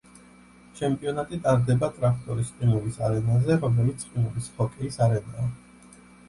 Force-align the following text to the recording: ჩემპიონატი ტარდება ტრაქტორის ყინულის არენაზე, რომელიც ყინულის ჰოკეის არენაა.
ჩემპიონატი 0.77 1.37
ტარდება 1.43 1.89
ტრაქტორის 1.97 2.49
ყინულის 2.61 2.97
არენაზე, 3.09 3.59
რომელიც 3.67 4.07
ყინულის 4.09 4.49
ჰოკეის 4.57 4.99
არენაა. 5.09 5.47